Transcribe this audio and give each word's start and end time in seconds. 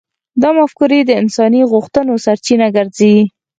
دا 0.41 0.49
مفکورې 0.59 0.99
د 1.05 1.11
انساني 1.21 1.61
غوښتنو 1.71 2.13
سرچینه 2.25 2.67
ګرځي. 2.75 3.15